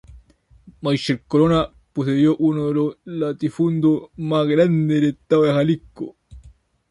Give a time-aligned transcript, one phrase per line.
[0.81, 6.15] Michel Corona poseyó uno de los latifundios más grandes del estado de Jalisco.